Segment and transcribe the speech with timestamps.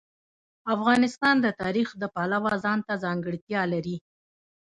[0.75, 3.97] افغانستان د تاریخ د پلوه ځانته ځانګړتیا لري.